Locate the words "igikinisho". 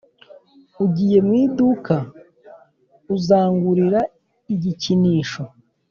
4.53-5.41